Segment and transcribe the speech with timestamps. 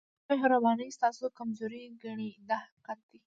[0.23, 3.17] ستا مهرباني ستاسو کمزوري ګڼي دا حقیقت دی.